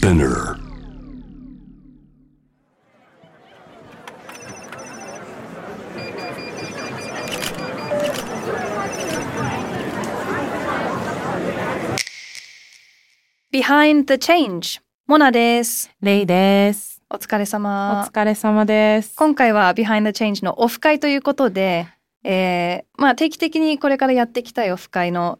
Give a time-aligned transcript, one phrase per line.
[0.00, 0.56] Spinner.
[13.52, 17.02] Behind the Change モナですレイです。
[17.10, 19.14] お疲れお様疲れ様です。
[19.16, 21.88] 今回は Behind the Change のオフ会ということで、
[22.24, 25.38] えーまあ定期的にこれからやっていきたいオフ会の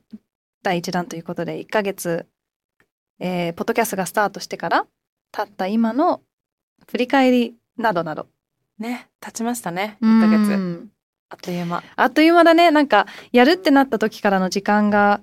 [0.63, 2.27] 第一弾ということで1ヶ月、
[3.21, 4.87] えーポッドキャストがスタートしてから
[5.33, 6.21] 経った今の
[6.91, 8.27] 振り返りなどなど
[8.79, 9.99] ね、経ちましたね。
[10.03, 10.57] 1ヶう月。
[10.57, 10.91] ん
[11.29, 11.83] あっという間。
[11.97, 15.21] あっという間だねなんかやるってなった時からの時間が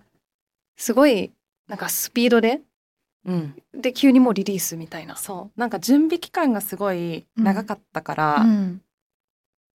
[0.78, 1.34] すごい
[1.68, 2.62] なんかスピードで
[3.26, 3.56] うん。
[3.74, 5.16] で急にもうリリースみたいな。
[5.18, 5.60] そう。
[5.60, 8.82] なんか準備期間がすごい長かったから、うん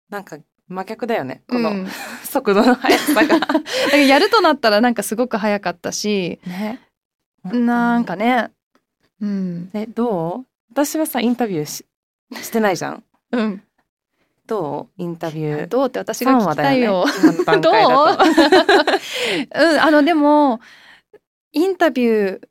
[0.08, 1.42] なんか真逆だよね。
[1.48, 1.88] このうん
[2.24, 3.38] 速度の速さが。
[3.98, 6.80] やるとなったらなんかすごく早かったしね。
[7.44, 8.50] なんかね。
[9.20, 9.70] うん。
[9.72, 10.46] え、どう？
[10.70, 11.84] 私はさ、インタビューし
[12.42, 13.04] してないじゃん。
[13.32, 13.62] うん。
[14.46, 15.02] どう？
[15.02, 15.66] インタビュー。
[15.66, 17.04] どうって私が聞きたいよ。
[17.46, 17.74] 今の段どう？
[19.54, 20.60] うんあのでも
[21.52, 22.48] インタビュー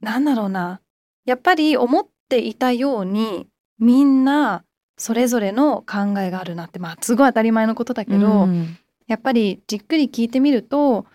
[0.00, 0.80] なんだろうな。
[1.24, 3.46] やっぱり思っていたように
[3.78, 4.64] みんな
[4.96, 6.78] それぞれの考えがあるなって。
[6.78, 8.78] まあすごい当たり前のことだけど、うん。
[9.06, 11.06] やっぱりじっくり聞いてみると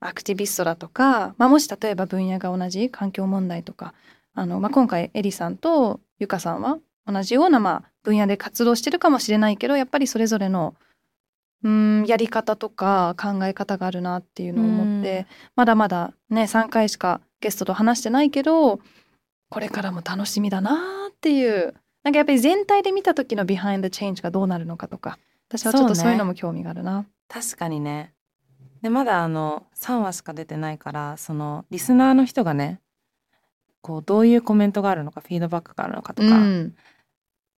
[0.00, 3.94] アクティビストだとか、まあ、もし例えば分野が同じ環境問題とか
[4.34, 10.74] あの、まあ、今回エリさんとゆかさんは同じようなまあ分野で活動してるかもしれないけどやっぱりそれぞれの
[11.64, 15.26] うーんやり方とか考え方があるなっていうのを思って
[15.56, 18.80] まだまだね3回しかゲストと話してないけど
[19.50, 27.06] これからも楽しみだなっていうなんかやっぱり全体で見た時の Behind the Change がどうなるのかとか私はちょっとそうねそういうのも興味があるな。
[27.28, 28.12] 確かにね。
[28.82, 32.80] でまだあの3話しか出てないからそのリスナーの人がね
[33.80, 36.74] こうどういうコメントがあるのかフィードバックがあるのかとか、うん。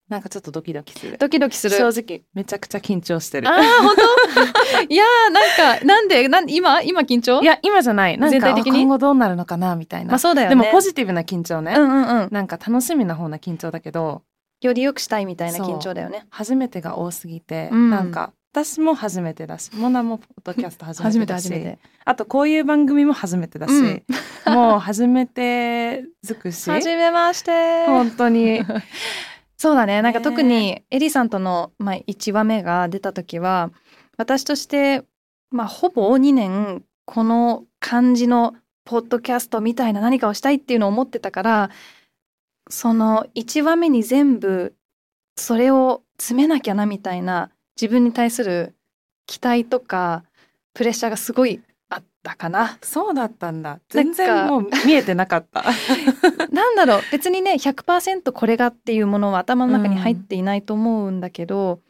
[0.08, 1.16] なんかちょっとドキドキする。
[1.18, 1.76] ドキドキする。
[1.76, 3.48] 正直めちゃくちゃ緊張してる。
[3.48, 4.82] ああ、本当？
[4.92, 6.82] いやー、なんか、なんで、なん今？
[6.82, 7.40] 今緊張？
[7.40, 8.18] いや今じゃない。
[8.18, 8.78] なんか全体的に？
[8.78, 10.56] あ今後どうなるのかなみたいな、まあそうだよね。
[10.56, 12.28] でもポジティブな緊張ね、うんうんうん。
[12.32, 14.22] なんか楽しみな方な緊張だけど
[14.60, 16.26] より良くしたいみたいな緊張だよね。
[16.28, 17.90] 初めてが多すぎて、うん。
[17.90, 21.78] なんか私も初めてだしモナもポッドキャスト初めててだし。
[22.04, 24.04] あとこういう番組も初めてだし、うん
[24.46, 27.86] もう初めて尽くしはじめまして。
[27.86, 28.62] 本当に
[29.60, 30.00] そうだね。
[30.00, 33.70] なんかね特にエリさんとの、まあ、1話目が出た時は、
[34.16, 35.04] 私として、
[35.50, 38.54] まあ、ほぼ2年、この感じの
[38.86, 41.70] ポッドキャストみたいな何かをしたいっていうのを思ってたから、
[42.70, 44.74] その1話目に全部、
[45.36, 47.50] それを詰めなきゃなみたいな、
[47.80, 48.74] 自分に対する
[49.26, 50.24] 期待とか、
[50.74, 52.78] プレッシャーがすごいあったかな。
[52.82, 53.80] そうだったんだ。
[53.88, 55.64] 全か然もう見えてなかった。
[56.50, 57.02] なんだろう。
[57.12, 61.80] 別にね100%これがっていうものは頭の中に入っていないと思うんだけど、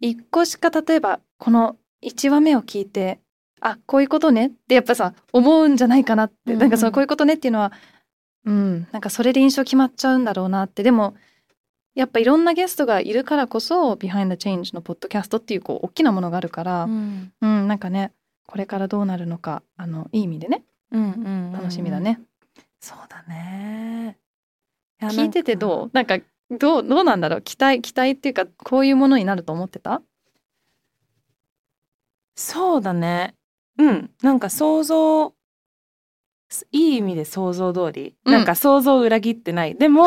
[0.00, 3.20] 一個しか例えばこの1話目を聞いて
[3.60, 4.46] あこういうことね。
[4.48, 6.58] ってやっぱさ思うんじゃないかなって、うんうん。
[6.60, 7.72] なんかそのこういうことねっていうのは
[8.44, 10.82] うんなんかそれで印象決まっちゃうんだろうなって。
[10.82, 11.14] でも
[11.96, 17.32] やっぱいろんなゲストがいるからこそ「Behind the Change」のポッドキャストっていうこう大きなものがあるから、うん。
[17.40, 18.12] うん、なんかね
[18.46, 20.62] これからどうなるのかあのいい意味でね
[20.92, 21.06] うんう
[21.50, 22.20] ん楽しみだね。
[22.80, 24.18] そうだね。
[25.00, 25.90] や聞いててどう？
[25.92, 26.18] なんか
[26.50, 26.82] どう？
[26.86, 27.42] どうなんだろう？
[27.42, 30.02] 期待期待っていうかこういうものになると思ってた？
[32.36, 33.34] そうだね。
[33.78, 34.10] うん。
[34.22, 35.32] なんか想像
[36.70, 38.32] いい意味で想像通り、うん。
[38.32, 39.74] なんか想像を裏切ってない。
[39.74, 40.04] でも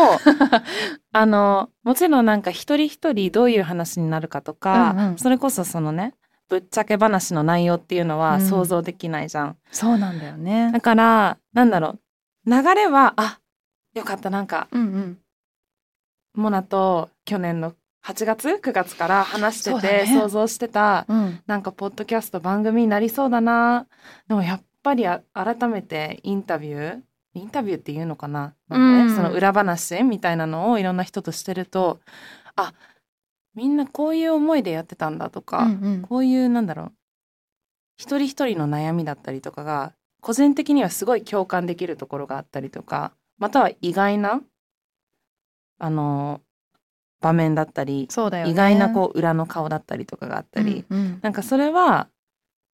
[1.12, 5.18] あのもちろんなんか一人一人どういう話になるかとか、うんうん。
[5.18, 6.14] それこそそのね
[6.48, 8.42] ぶっちゃけ話の内容っていうのはうん。
[8.42, 10.72] 想像できないじゃん、そうなんだよね。
[10.72, 12.00] だからなんだろ
[12.46, 12.50] う。
[12.50, 13.40] 流れはあ
[13.94, 15.18] よかったなんかうんうん。
[16.36, 17.74] モナと去年の
[18.06, 20.20] 8月9月から話してて、ね。
[20.20, 21.42] 想像してたうん。
[21.48, 23.88] なんかポッドキャスト番組になりそうだな。
[24.28, 27.02] でもやっぱりあ改めてインタビュー
[27.34, 28.56] インタビューっていうのかな？
[28.68, 32.00] なんかね、うんその裏話みたいなのをいろんな人としてると
[32.56, 32.74] あ
[33.56, 36.02] みんなこういう思いでやってたんだとか、うんうん。
[36.02, 36.92] こういうなんだろう
[37.98, 44.42] 一人一人の悩みだったりとかが個人的にはすごい共感できるところがあったりとかまたは意外な
[45.78, 46.42] あの
[47.22, 48.44] 場面だったり、ね。
[48.48, 51.20] 意外なこう裏の顔だったりとかがあったり、うんうん。
[51.22, 52.08] なんかそれは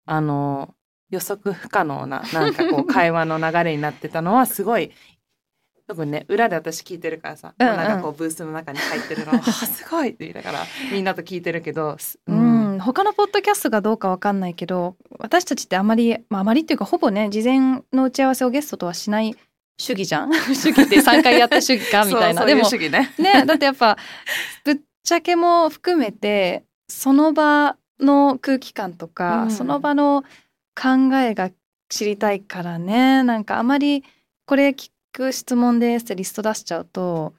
[0.06, 0.75] あの
[1.10, 4.92] 予測不可能ななんかこう 会話の流れになってたのはすごい
[5.88, 7.76] 特にね裏で私聞いてるからさ、うんうん。
[7.78, 19.36] なんかこうブースの中に入ってるの あすごいって言いながらみんなと聞いてるけど、すうん、他のポッドキャストがどうかわかんないけど私たちってあまり、まあ、あまりっていうかほぼね事前の打ち合わせをゲストとはしない
[19.78, 20.34] 主義じゃん？
[20.56, 22.06] 主義って3回やった主義か？
[22.06, 22.46] みたいな。
[22.46, 22.90] でもね。
[23.18, 23.98] ねだってやっぱ
[24.64, 29.52] ぶっちゃけも含めてその場の空気感とか、うん。
[29.52, 30.24] その場の
[30.76, 31.52] 考えが
[31.90, 33.24] 知りたいからね。
[33.24, 34.04] なんかあまり
[34.46, 37.34] これ聞く質問ですってリスト出しちゃうと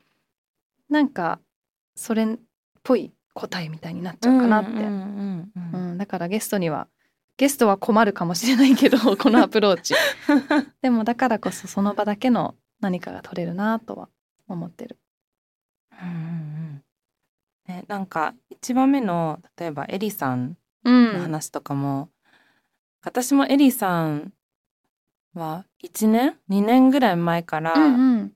[0.88, 1.40] なんか
[1.94, 2.38] それっ
[2.82, 6.88] ぽい答えみたいになっちゃうかなって、だからゲストには
[7.36, 9.94] ゲストは困るかもしれないけど このアプローチ。
[10.80, 14.08] でもだからこそその場だけの何かが取れるなとは
[14.48, 14.98] 思ってる。
[15.92, 16.82] うんうんうん。
[17.68, 22.08] ね、なんか1番目の例えばエリさんの話とかも、
[23.06, 24.32] 私もエリさん
[25.32, 28.30] は1年2年ぐらい前から好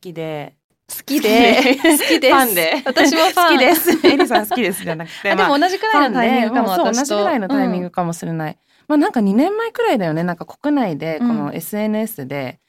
[0.00, 0.54] きで、
[0.88, 1.56] 好きで。
[1.82, 2.28] 好きで。
[2.28, 2.34] す。
[2.34, 2.82] ファンで。
[2.86, 3.52] 私もファン。
[3.54, 3.90] 好きです。
[4.06, 10.22] エリさん好きですじゃなくてあでも同じくらいのタイミングかも同じぐらいのタイミングかもしれない、まあなんか2年前くらいだよね。
[10.22, 12.60] なんか国内でこうのん SNS で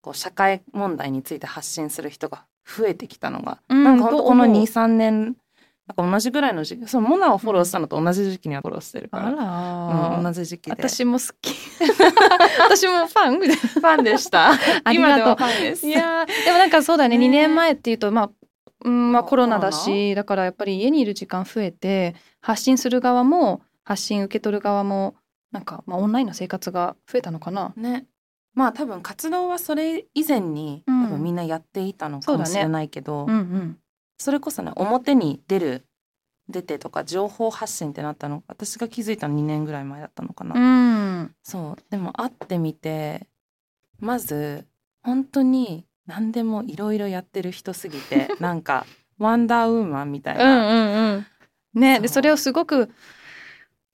[0.00, 3.84] こう社会問題について発信する人が増えてきたのが、うん。
[3.84, 5.36] なんか本当このと思う23年
[5.86, 10.72] なんか同じぐらいの時期そうモナをフォローしたのと同じ時期にはフォローしてるから、うん、同じ時期で。
[10.72, 11.54] 私も好き。
[12.58, 14.52] 私もファンファンでした。
[14.52, 14.94] ありがとう。
[14.94, 15.86] 今でもファンです。
[15.86, 17.18] ないやーでもなんかそうだね。
[17.18, 18.30] ね2年前っていうとまあ
[18.84, 25.16] うんまあココロナだしだからやっぱり家にいる時間増えて発信する側も発信受け取る側も
[25.52, 27.74] なんか、まあ、オンラインの生活が増えたのかな。
[27.76, 28.06] ね。
[28.54, 31.08] まあ多分活動はそれ以前に多うん。
[31.10, 33.78] 分みんなやっていたのかもしれないけど、うんうん
[34.16, 35.86] それこそね表に出る
[36.48, 38.42] 出てとか情報発信ってなったの。
[38.48, 41.34] 私が気づいたの2年ぐらい前だったのかな、うん。
[41.42, 41.82] そう。
[41.90, 43.26] でも会ってみて
[43.98, 44.66] まず
[45.02, 48.84] 本当に何でもいろいろやってる人すぎて なんか
[49.18, 51.26] ワンダーウーマンみたいうんな、うん
[51.74, 51.80] うん。
[51.80, 52.90] ねでそれをすごく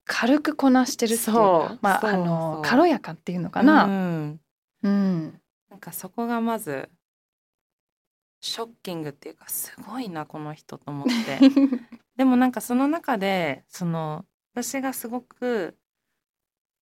[0.05, 1.69] 軽くこなしてるっていうそう。
[1.69, 3.85] かまああの軽やかっていうのかうな。
[3.87, 4.41] ん。
[4.83, 5.41] うん。
[5.71, 6.89] なんかそこがまず
[8.41, 11.39] ショッキングっていうかすごいなこの人と思って。
[12.17, 15.77] でもなんかその中でその私がすごく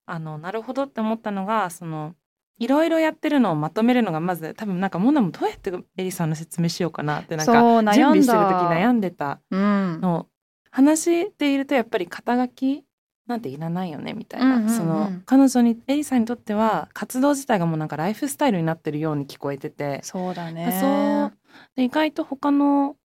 [0.06, 2.14] あのなるほどって思ったのがその
[2.58, 7.93] いろいろやってるのをまとめるのがまず多分なんかモナもどうやってエリさんの説明しようかなってなんか準悩んだ。
[7.93, 10.26] 備してる時悩んでたうん。
[10.70, 12.84] 話しているとやっぱり肩書き
[13.26, 14.70] なんていらないよねみたいな、うんうんうん。
[14.70, 20.00] その彼女にエリさんにとっては活動自体がもうなんかライフスタイルになってるように聞こえてて。
[20.02, 20.78] そうだね。
[20.81, 21.38] そう
[21.76, 22.96] で意外と他の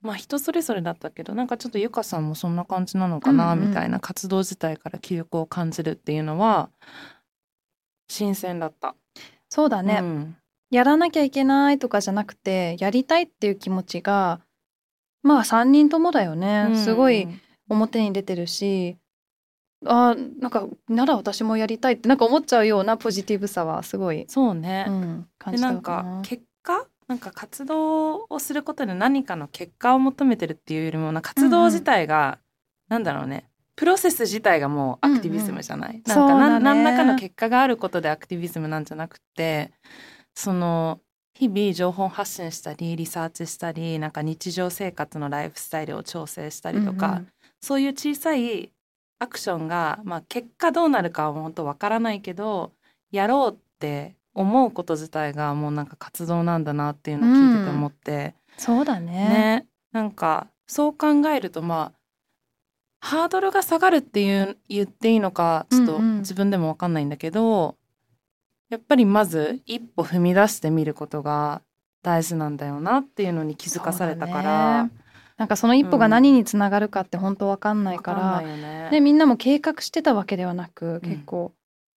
[0.00, 6.70] まあ人それぞれだったけどなんかちょっとゆかさんもそんな感じなのかな、みたいな活動自体から気力を感じるっていうのは
[8.08, 8.96] 新鮮だった。
[9.48, 10.36] そうだね、うん。
[10.70, 14.40] やらなきゃいけないとかじゃなくてやりたいっていう気持ちが
[15.22, 17.28] まあ3人ともだよね、うんすごい
[17.68, 18.98] 表に出てるし
[19.86, 26.20] あーなんかなら私もやりたいってなんか思っちゃうようなポジティブさはすごい、そうね、うん、感でじたなんか。
[26.22, 32.38] 結果なんか活動をすることで何かの結果を求めてるっていうよりもな活動自体が、
[32.88, 33.44] なんだろうね。
[33.76, 36.64] プロセス自体がもうアクティビズムじゃない、なんかそうだね。
[36.64, 39.72] 何らかの結果があることでアクティビズムなんじゃなくて
[40.34, 41.00] その
[41.34, 47.28] 日々情報発信したりリサーチしたりなんか日常生活のライフスタイルを調整したりとか、うんうん。
[47.60, 48.72] そういう小さい
[49.18, 52.72] アクションが、まあ、結果どうなるかは本当わからないけど
[53.10, 59.12] やろうって思うこと自体がもうなんか活動なんだなっていうのを聞いてて思って、そうだね。
[59.12, 59.66] ね。
[59.92, 61.98] なんかそう考えるとまあ
[63.00, 66.18] ハードルが下がるっていう言っていいのかちょっとうんうん。
[66.20, 67.76] 自分でもわかんないんだけど、
[68.70, 71.60] やっぱりまず一歩踏み出してみることが
[72.02, 74.84] 大事なんだよなっていうのに気づかされたから。
[74.84, 74.90] ね。
[75.36, 78.88] なんかその一歩が何につながるかって本当わかんないから、わかんね。
[78.92, 81.10] でみんなも計画してたわけではなく、うん。
[81.10, 81.52] 結構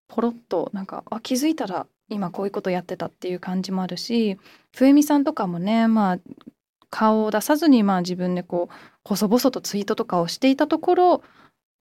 [0.07, 4.37] ポロッとなんかあ気づいたら今こういうことやってたっていう感じもあるし
[4.75, 6.19] 冬美さんとかもねまあ
[6.89, 11.23] 顔を出さずにまあ自分でこう細々とツイートとかをしていたところ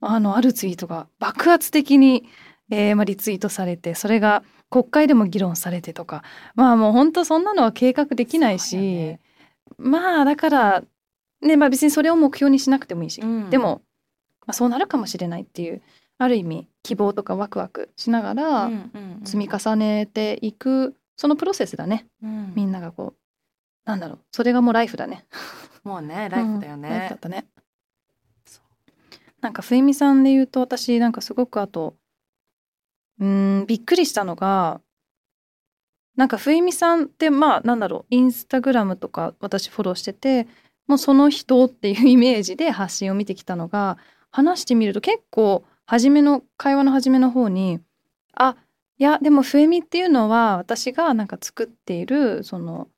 [0.00, 2.25] あのあるツイートが爆発的に、
[2.71, 9.21] えーまあ、リツイートされてそれが国会でも議論されてとかまあもう本当そんなのは計画できないし、ね。
[9.78, 10.83] まあだから
[11.43, 13.50] ねまあ別にそれを目標にしなくてもいいし、うん。
[13.50, 13.83] でも、
[14.47, 15.83] まあ、そうなるかもしれないっていう
[16.18, 18.71] ある意味希望とかワクワクしながら
[19.25, 22.06] 積み重ねていくそのプロセスだね。
[22.23, 22.52] うん。
[22.54, 23.18] みんながこう
[23.85, 25.26] なんだろうそれがもうライフだね。
[25.83, 27.18] もうねライフだようんライフだねっ。
[27.18, 27.47] たね。
[28.47, 28.61] そ
[29.40, 31.94] なんか冬美さんで言うと私なんかすごくあと
[33.21, 34.80] うーんびっくりしたのが
[36.16, 40.47] なんか冬美さんってまあなんだろうインスタグラムとか私フォローしてて
[40.87, 43.99] もうその人っていうイメージで発信を見てきたのが
[44.30, 47.80] 話してみると結構初めの会話の初めの方に
[48.34, 48.56] 「あ
[48.98, 52.88] いやでもフエミっていうのは私がなんか作っているその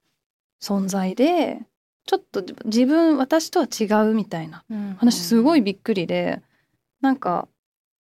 [0.60, 1.66] 存在で
[2.04, 4.64] ちょっと自分私とは違うみたいな。
[4.98, 6.42] 話すごいびっくりで
[7.00, 7.48] なんか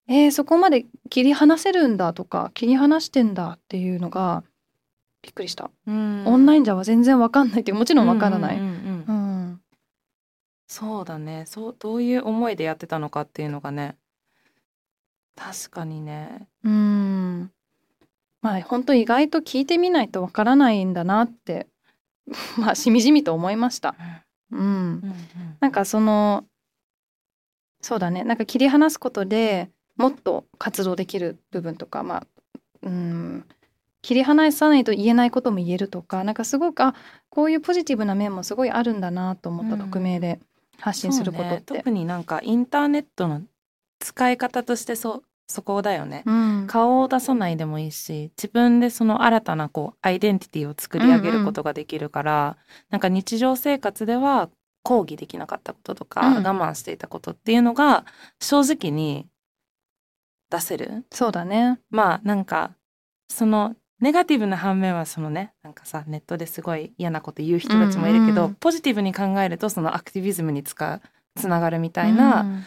[0.08, 4.44] えー、そこまで切り離せるんだとか切り離してんだっていうのが
[5.22, 8.58] びっくりした、うん、オンラインじゃは全然わかんないってもちろんわからない、
[10.68, 11.44] そうだね。
[11.46, 13.96] そうどういう思いでやってたのかっていうのがね
[15.36, 16.48] 確かにね。
[16.64, 17.50] うん。
[18.42, 21.68] まあ本当意外と聞いてみないとわからないんだなって
[22.58, 23.94] まあしみじみと思いました。
[24.50, 24.66] うん、うん。
[24.66, 24.70] う
[25.06, 25.14] ん、
[25.60, 26.44] なんかその
[27.80, 28.24] そうだね。
[28.24, 32.26] なんか切り離すことでもっと活動できる部分とかまあ
[32.82, 33.46] うん。
[34.02, 36.94] 切り離さないと言えないことも言えるとかなんかすごくあ
[37.28, 40.38] こういうポジティブな面もすごいあるんだなと思った、匿名で
[40.78, 43.42] 発信することって、ね、特になんかインターネットの
[43.98, 52.56] 使い方としてそうそこだよね、うん、顔を出さないでもいいし自分でその新たなこうアイデンティティを作り上げることができるから、うんうん、
[52.90, 54.50] なんか日常生活では
[54.82, 58.04] 抗議できなかったこととか、うん、我慢していたことっていうのが
[58.40, 59.26] 正直に
[60.50, 61.04] 出せる。
[61.12, 61.80] そうだね。
[61.90, 62.72] まあなんか
[63.28, 71.00] そのネガティブな反面はそのねなんかさネットですごい嫌なこと言う人たちもいるけど、うんうん、ポジティブに考えるとそのアクティビズムにつか
[71.34, 72.64] つながるみたいな、うん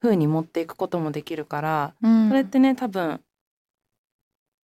[0.00, 3.20] 風に持っていくこともできるから、うん、それってね多分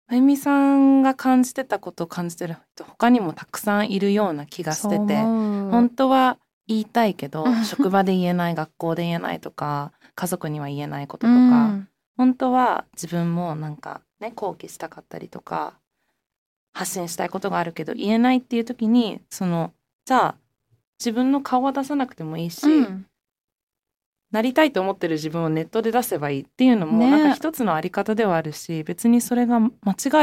[0.08, 6.38] あゆみさんが感じてたことを感じてる人他にもたくさんいるような気がしてて本当は
[6.68, 15.74] 言いたいけど職場で言えない学校で言えないとか家族には言えないこととか、うん、本当は自分もなんかね好奇したかったりとか
[16.72, 19.72] 発信したいことがあるけど言えないっていう時にその
[20.04, 20.34] じゃあ
[21.00, 23.06] 自分の顔は出さなくてもいいし、うん、
[24.32, 29.70] なりたいと思ってる自分をネットで出せばいいっていうのもなんか一つのあり方ではあるし、ね、別にそれが間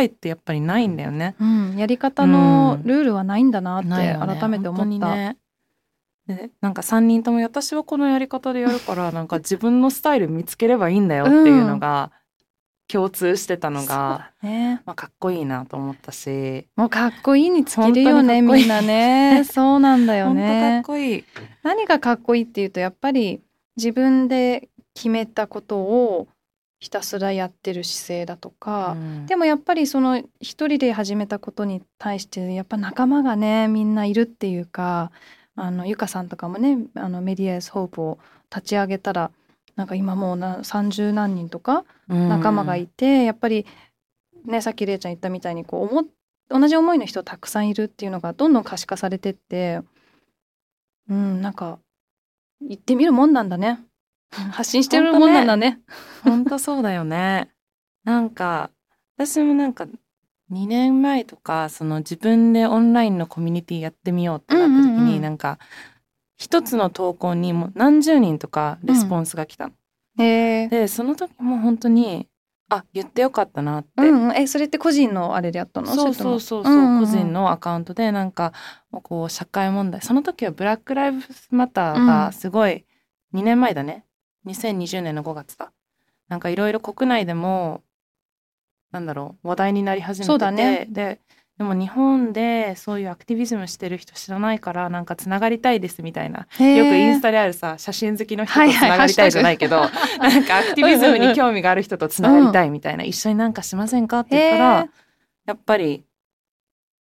[0.01, 1.35] 違いってやっぱりないんだよね。
[1.39, 5.15] うん、やり方のルールはないんだなって改めて思った。
[5.15, 5.37] ね、
[6.27, 12.11] でなんか3人とも私はこのやり方でやるから なんか自分のスタイル見つければいいんだよっていうのが
[12.89, 16.67] 共通してたのが、うんね、まあ、かっこいいなと思ったし。
[16.75, 19.43] もうかっこいいにつけるよねみんなね。
[19.45, 20.83] そうなんだよね。
[20.83, 21.23] かっこいい。
[21.63, 23.41] 何がかっこいいっていうとやっぱり
[23.75, 26.27] 自分で決めたことを
[26.79, 35.11] ひたすらやってる姿勢だとか、うん、でもやっぱりその一人で始めたことに対してやっぱ仲間がねみんないるっていうか
[35.55, 38.19] あのゆかさんとかもねあのメディアス・ホープを
[38.53, 39.31] 立ち上げたら
[39.75, 43.65] なんか今もうな30何人とか仲間がいて、うん、やっぱり
[44.45, 46.05] ねさっきれいちゃん言ったみたいにこう思
[46.49, 49.79] 同じ思いの人たくさんいるっていうのがどんどん可視化されてって
[51.09, 51.79] うんなんか
[52.67, 53.79] 言ってみるもんなんだね。
[54.51, 55.79] 発信してるもんなんだね。
[56.23, 57.49] 本当、ね、そうだよね。
[58.03, 58.71] なんか、
[59.17, 59.87] 私もなんか、
[60.51, 65.59] 2年前とか、その自分でオンラインのコミュニティやってみようってなった時に、うんうんうん、なんか、
[66.37, 69.73] 一つの投稿にも何十人とかレスポンスが来たの。
[70.17, 72.27] うん、で、その時も本当に、
[72.75, 75.87] あ言ってよかったなって、うん、えそれって個人のあれでやったの？
[75.87, 78.53] そうそうそうそう、うんうん、個人のアカウントでなんか
[78.91, 80.01] こう社会問題。
[80.01, 82.85] その時はブラック・ライブズ・マターがすごい、
[83.33, 84.05] うん、2年前だね。
[84.45, 85.71] 2020年の5月だ。
[86.27, 87.83] なんかいろいろ国内でも
[88.91, 91.19] なんだろう話題になり始めてて、ね、で
[91.57, 96.39] でも日本でそういうアクティビズムしてる人知らないからなんかつながりたいですみたいな。
[96.39, 104.89] よくインスタであるさ写真好きの人とつながりたいじゃないけど、はいはい、なんかアクティビズムに興味がある人とつながりたいみたいな、うん、一緒になんかしませんかって言ったら
[105.45, 106.05] やっぱり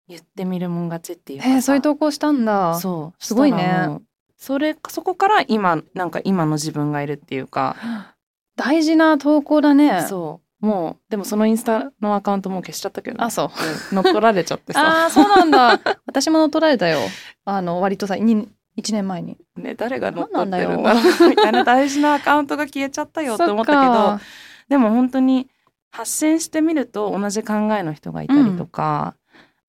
[0.09, 2.75] 言ってみるもん勝ちっていうかそういう投稿したんだ。
[2.77, 3.99] そうすごいね。
[4.39, 7.77] それそこから今なんか今の自分がいるっていうか。
[8.57, 10.05] 大事な投稿だね。
[10.09, 13.51] そうもうでもそのインスタのアカウントもう消しちゃったけど、ね、あそう、
[13.93, 15.07] うん、乗っ取られちゃってさ。
[15.07, 15.81] あそうなんだ。
[16.07, 16.99] 私も乗っ取られたよ。
[17.45, 18.47] あの割とさ1
[18.93, 19.37] 年前に。
[19.57, 21.29] ね誰が乗っ取ってるんだろう。
[21.29, 21.65] みたいな。
[21.65, 24.21] 大事なアカウントが消えちゃったよって思ったけど
[24.69, 25.49] でも本当に
[25.91, 29.15] 発信してみると同じ考えの人がいたりとか、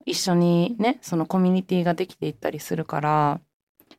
[0.05, 3.39] うん、一緒にねそのコミュニティができていったりするから。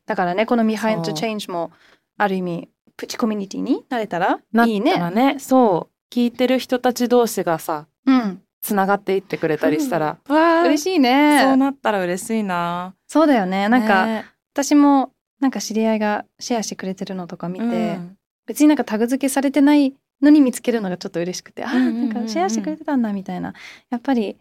[0.05, 1.71] だからねこの「Behind the Change」も
[2.17, 4.91] ある意味プチコミュニティになれたらいいね。
[4.91, 11.41] なったらねそう聞いてる人たち同士がさ、うん、つながっていってくれたりしたら、うん、わ嬉しいね。
[11.41, 12.93] そうなったら嬉しいな。
[13.07, 13.69] そうだよね。
[13.69, 23.53] なんか、ね、私もなんか知り合いがシェアしてくれてるのとか見て、うん、別になんかタグ付けされてないのに見つけるのがちょっと嬉しくて、うんうんうんうん、あなんかシェアしてくれてたんだみたいな。
[23.89, 24.37] やっぱり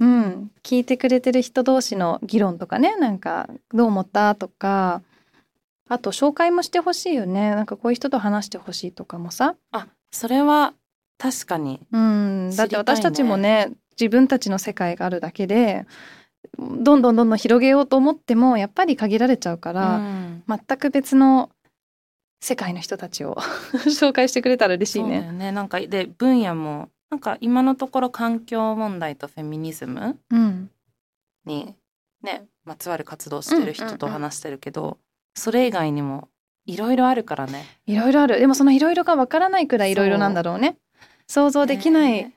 [0.00, 5.02] うん聞いてくれてる人同士の議論とかねなんかどう思ったとか
[5.88, 7.54] あと紹介もしてほしいよね。
[7.54, 9.54] なんかこういう人と話してほしいとかもさ。
[9.70, 10.72] あそれは
[11.24, 15.86] 確かに、うん、だって私たちもね自分たちの世界があるだけで
[16.58, 20.44] どんどんどんどん広げようと思ってもやっぱり限られちゃうから、うん。
[20.46, 21.48] 全く別の
[22.42, 23.36] 世界の人たちを
[23.88, 25.32] 紹介してくれたら嬉しいね。
[25.32, 25.50] ね。
[25.50, 30.70] なんかで分野もなんか今のところ環境問題とフェミニズムうん、
[31.46, 31.74] に
[32.22, 34.98] ねまつわる活動してる人とうんうんうん話してるけど、
[35.34, 36.28] それ以外にも
[36.66, 37.64] いろいろあるからね。
[37.86, 38.38] いろいろある。
[38.38, 40.76] でもそのいろいろがわからないくらいいろいろなんだろうね。
[41.26, 42.32] 想像できない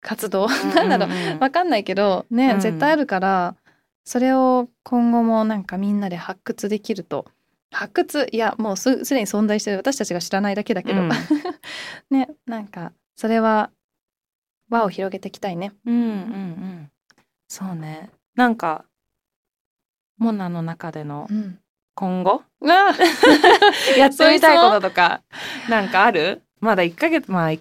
[0.00, 1.08] 活動、 なんだろう。
[1.36, 2.60] うわかんないけどね、うん。
[2.60, 3.56] 絶対あるから
[4.04, 7.26] それを今後もなんかみんなで発掘できると。
[7.70, 8.28] 発掘？
[8.32, 9.76] いやもうすすでに存在してる。
[9.76, 11.10] 私たちが知らないだけだけど、うん。
[12.10, 13.70] ねなんかそれは
[14.70, 15.72] 輪を広げていきたいね。
[15.84, 16.90] うんうんうん。
[17.48, 18.10] そうね。
[18.34, 18.84] なんか
[20.16, 21.58] モナの中でのうん、
[21.94, 22.42] 今後？
[22.60, 22.92] うわ
[23.96, 25.22] やってみたいこととか
[25.68, 26.42] なんかある？
[26.60, 27.60] まだ1ヶ月まあ 1,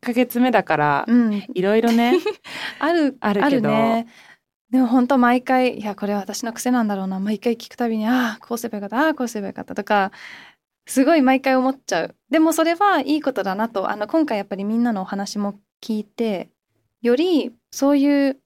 [0.00, 2.14] ヶ月目だからうん、いろいろね
[2.78, 3.68] あるあるけど。
[3.68, 4.06] ね。
[4.70, 7.20] でも本当毎回いやこれは私の癖なんだろうな。
[7.20, 9.06] 毎回聞くたびにああこうすればよかった。
[9.06, 10.10] ああこうすればよかったとか
[10.86, 12.14] すごい毎回思っちゃう。
[12.30, 13.90] でもそれはいいことだなと。
[13.90, 16.50] あの今回やっぱりみんなのお話も聞いて
[17.02, 18.40] よりそういう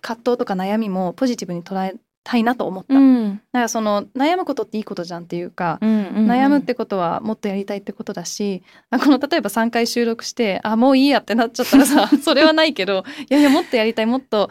[0.00, 1.94] 葛藤とか悩みもポジティブに捉え
[2.28, 3.38] たいなと思った、だん。
[3.38, 6.30] からその悩むことっていいことじゃんっていうか、うんうんうん。
[6.30, 14.50] 悩むってことはもっとやりたいってことだしあこの例えば3回収録してあもういいやってなっちゃったらさ それはないけどいやいやもっとやりたいもっと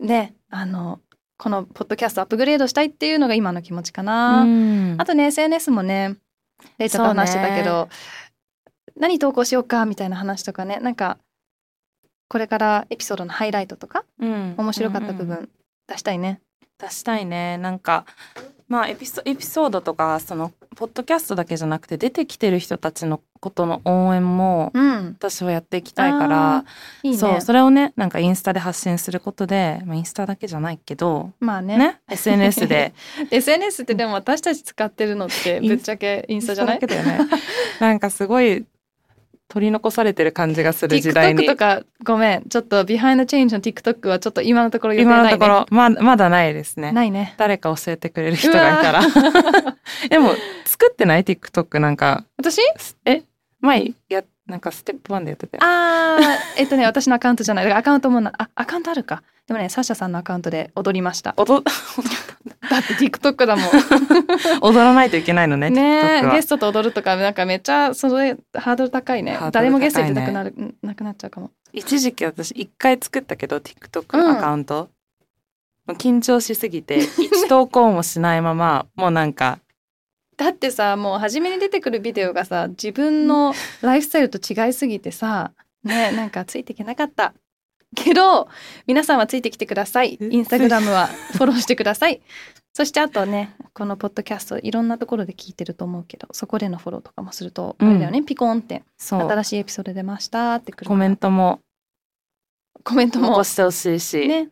[0.00, 0.98] ねあの
[1.36, 4.96] このポッドキャストアップグレードしたいっていうのが今の気持ちかな、うん。
[4.98, 6.16] あとね SNS もね
[6.78, 7.88] レイちゃんと話してたけど、
[8.96, 11.18] 何投稿しようかみたいな話とかねなんか
[12.28, 14.54] これからエピソードのハイライトとかうん。
[14.56, 15.48] 面白かった部分
[15.86, 16.40] 出したいね。
[16.80, 17.58] 出したいね。
[17.58, 18.04] なんか
[18.68, 26.64] まあエピソエピソードとかそのポッドキャストだけじゃなくて出てきてる人たちのことの応援もうん、私はやっていきたいから、
[27.04, 27.16] いいね。
[27.16, 31.78] そうそれをねなんかインスタで発信することで、まあ、インスタだけじゃないけどまあね。
[31.78, 32.00] ね？
[32.10, 32.94] SNS で。
[33.30, 36.78] SNS ってでも私たち使ってるのってぶっちゃけインスタじゃない？
[36.80, 37.28] だけだよね。
[37.80, 38.66] なんかすごい
[39.48, 41.44] 取り残されてる感じがする時代に。
[41.44, 42.42] TikTok とかごめん。
[42.48, 46.92] ちょっと Behind the Change の TikTok はちょっと今のところね、今のところままだないですね。
[46.92, 47.34] ないね。
[47.38, 49.00] 誰か教えてくれる人がいたら。
[50.10, 50.34] でも
[50.66, 52.24] 作ってない？TikTok なんか。
[52.36, 52.60] 私？
[53.06, 53.22] え？
[53.60, 55.62] 前やなんか STEP ONE でやってたよ。
[55.64, 57.72] あーえっとね私のアカウントじゃない。
[57.72, 61.32] アカウントもなあアカウントあるかでもねサッシャさんのアカウントで踊りました。
[61.38, 61.64] 踊
[62.70, 63.66] だって TikTok だもん。
[64.60, 69.32] 踊らないといけないのねねゲストと踊るとかなんかめっちゃそれハードル高いね。
[69.32, 69.38] ね。
[69.50, 71.50] 誰もゲスト入れたくなる、なくなっちゃうかも。
[71.72, 74.90] 一時期私一回作ったけど TikTok アカウント、
[75.86, 79.60] もう緊張しすぎて 一投稿もしないままもうなんか。
[80.36, 87.32] だってさもう初めに出てくるビデオがさ自分のライフスタイルと違いすぎてさねなんかついていけなかった
[87.94, 88.48] けど
[88.86, 90.18] 皆さんはついてきてください。
[90.20, 92.20] えインスタグラムはフォローしてください。
[92.74, 98.22] そしてあとねこのポッドキャストいろんなところで聞いてると思うけどそこでのフォローとかもすると、うんあれだよね。
[98.22, 101.60] ピコンって新しいエピソード出ましたってくるコメントも。
[102.84, 103.30] コメントも。
[103.30, 104.28] 残してほしいし。
[104.28, 104.48] ね。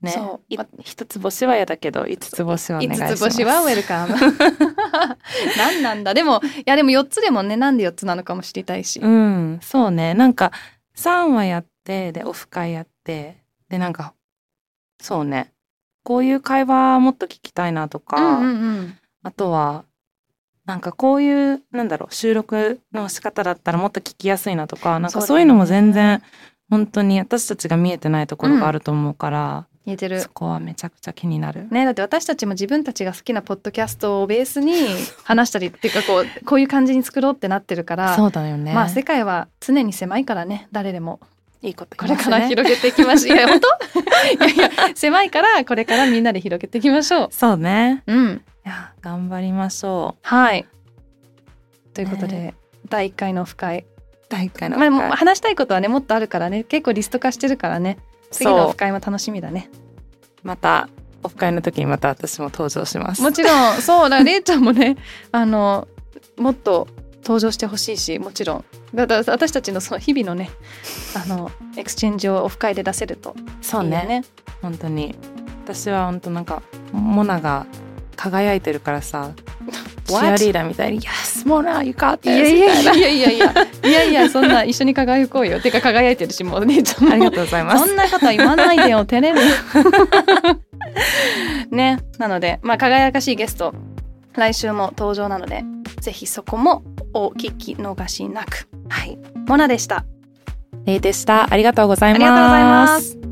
[0.00, 0.10] ね。
[0.10, 0.54] そう。
[0.54, 3.12] い一つ星は嫌だけど五つ星はお願いします。
[3.12, 4.14] 5つ星はウェルカム。
[5.58, 6.14] 何なんだ。
[6.14, 9.58] でもいやでも4つでもねなんで4つなのかも知りたいし、うん。
[9.62, 10.14] そうね。
[10.14, 10.52] なんか
[10.96, 13.38] 3話やってでオフ会やって
[13.68, 14.14] でなんか
[15.00, 15.52] そうね。
[16.02, 18.98] こういう会話もっと聞きたいなとか、うんうんうん。
[19.22, 19.84] あとは
[20.64, 26.22] なんかこういうなんだろう収録の仕方だったらもっと聞きやすいなとかなんかそういうのも全然
[26.70, 30.20] 本当に私たちが見えてないところがあると思うから、言えてる。
[30.20, 31.66] そこはめちゃくちゃ気になる。
[31.70, 34.72] ねだって私たちも自分たちが好きなポッドキャストをベースに
[35.24, 38.72] 話したりっていうかこうこういう感じに作ろうってなってるからそうだよね。
[38.72, 41.18] まあ世界は常に狭いからね誰でも
[41.62, 43.36] いいことこれから広げていきましょう。
[43.36, 43.68] いや本当？
[44.46, 47.28] いやいや狭いからこれからみんなで広げていきましょう。
[47.30, 48.02] そうね。
[48.06, 48.42] うん。
[48.64, 50.18] いや頑張りましょう。
[50.22, 50.66] はい。
[51.92, 52.54] ということで、ね
[52.88, 53.84] 第1回のオフ会
[54.28, 56.64] 第一回のまあ、話したいことはねもっとあるからね。
[56.64, 57.98] 結構リスト化してるからね。
[58.30, 59.70] 次のオフ会も楽しみだね。
[60.42, 60.88] また
[61.22, 63.22] オフ会の時にまた私も登場します。
[63.22, 63.82] もちろん。
[63.82, 64.96] そうだれいちゃんもね
[65.30, 65.86] あの
[66.36, 66.88] もっと
[67.22, 68.64] 登場してほしいしもちろん。
[68.94, 70.50] だから私たちのその日々のね
[71.14, 74.22] あのエクスチェンジをオフ会で出せるとそうね。
[74.62, 75.14] 本当に。
[75.64, 77.66] 私は本当なんか萌菜が
[78.16, 79.32] 輝いてるからさ
[80.04, 83.54] チ アリーダーみたいに「Yes 萌菜 you got this」やいやいみたいなやいやいやい
[83.84, 85.60] やいやいやそんな一緒に輝こうよ。
[85.60, 87.12] てか輝いてるしもう姉ちゃんも。
[87.12, 87.86] ありがとうございます。
[87.86, 89.38] そんなこと言わないでよ照れる
[91.70, 93.74] ねなのでまあ輝かしいゲスト
[94.34, 95.62] 来週も登場なので
[96.00, 100.04] ぜひそこもお聞き逃しなくはいモナでした
[100.86, 101.52] レイでした。
[101.52, 102.22] ありがとうございます。
[102.22, 103.29] ありがとうございます